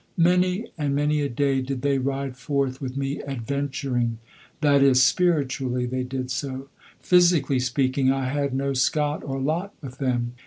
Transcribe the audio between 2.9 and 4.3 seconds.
me adventuring